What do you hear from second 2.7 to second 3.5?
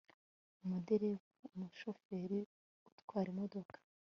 utwara